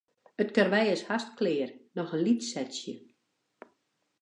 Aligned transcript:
It 0.43 0.49
karwei 0.55 0.85
is 0.95 1.03
hast 1.09 1.29
klear, 1.37 1.69
noch 1.95 2.13
in 2.15 2.21
lyts 2.25 2.47
setsje. 2.53 2.95